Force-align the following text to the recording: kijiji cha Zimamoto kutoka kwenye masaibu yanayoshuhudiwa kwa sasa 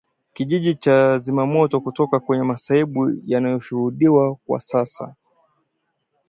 kijiji 0.33 0.75
cha 0.75 1.17
Zimamoto 1.17 1.81
kutoka 1.81 2.19
kwenye 2.19 2.43
masaibu 2.43 3.11
yanayoshuhudiwa 3.25 4.35
kwa 4.35 4.59
sasa 4.59 5.15